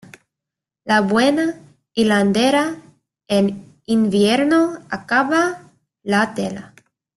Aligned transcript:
La 0.83 1.01
buena 1.01 1.59
hilandera, 1.93 2.75
en 3.27 3.71
invierno 3.85 4.79
acaba 4.89 5.69
la 6.01 6.33
tela. 6.33 6.73